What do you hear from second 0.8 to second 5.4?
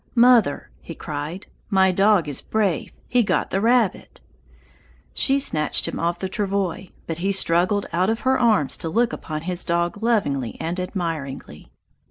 cried, "my dog is brave: he got the rabbit!" She